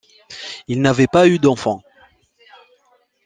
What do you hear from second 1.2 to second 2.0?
eu d'enfants.